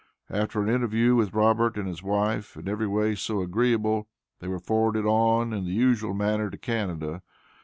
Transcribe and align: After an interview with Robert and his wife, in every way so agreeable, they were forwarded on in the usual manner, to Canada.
After 0.31 0.59
an 0.63 0.67
interview 0.67 1.13
with 1.13 1.31
Robert 1.35 1.77
and 1.77 1.87
his 1.87 2.01
wife, 2.01 2.57
in 2.57 2.67
every 2.67 2.87
way 2.87 3.13
so 3.13 3.39
agreeable, 3.43 4.07
they 4.39 4.47
were 4.47 4.57
forwarded 4.57 5.05
on 5.05 5.53
in 5.53 5.63
the 5.65 5.73
usual 5.73 6.15
manner, 6.15 6.49
to 6.49 6.57
Canada. 6.57 7.21